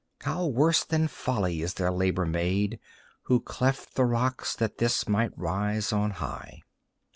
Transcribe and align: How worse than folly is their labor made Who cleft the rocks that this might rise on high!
How 0.21 0.47
worse 0.47 0.83
than 0.83 1.07
folly 1.07 1.61
is 1.61 1.75
their 1.75 1.91
labor 1.91 2.25
made 2.25 2.79
Who 3.25 3.39
cleft 3.39 3.93
the 3.93 4.03
rocks 4.05 4.55
that 4.55 4.79
this 4.79 5.07
might 5.07 5.37
rise 5.37 5.93
on 5.93 6.09
high! 6.09 6.63